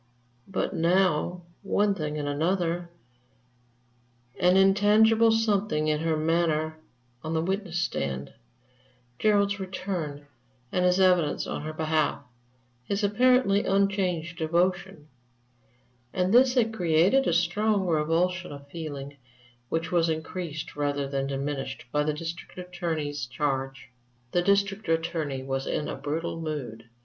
But 0.47 0.73
now 0.73 1.43
one 1.61 1.93
thing 1.93 2.17
and 2.17 2.27
another 2.27 2.89
an 4.39 4.57
intangible 4.57 5.31
something 5.31 5.89
in 5.89 5.99
her 5.99 6.17
manner 6.17 6.77
on 7.23 7.35
the 7.35 7.41
witness 7.43 7.77
stand; 7.77 8.33
Gerard's 9.19 9.59
return 9.59 10.25
and 10.71 10.83
his 10.85 10.99
evidence 10.99 11.45
on 11.45 11.61
her 11.61 11.71
behalf; 11.71 12.23
his 12.83 13.03
apparently 13.03 13.63
unchanged 13.63 14.39
devotion 14.39 15.07
all 16.15 16.29
this 16.31 16.55
had 16.55 16.73
created 16.73 17.27
a 17.27 17.31
strong 17.31 17.85
revulsion 17.85 18.51
of 18.51 18.67
feeling, 18.69 19.17
which 19.69 19.91
was 19.91 20.09
increased 20.09 20.75
rather 20.75 21.07
than 21.07 21.27
diminished 21.27 21.85
by 21.91 22.01
the 22.01 22.11
District 22.11 22.57
Attorney's 22.57 23.27
charge. 23.27 23.91
The 24.31 24.41
District 24.41 24.89
Attorney 24.89 25.43
was 25.43 25.67
in 25.67 25.87
a 25.87 25.95
brutal 25.95 26.41
mood. 26.41 26.89